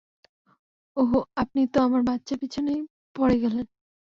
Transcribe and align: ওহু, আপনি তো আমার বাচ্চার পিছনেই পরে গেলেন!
ওহু, 0.97 1.17
আপনি 1.35 1.61
তো 1.73 1.77
আমার 1.81 2.01
বাচ্চার 2.09 2.37
পিছনেই 2.41 2.79
পরে 3.15 3.35
গেলেন! 3.43 3.65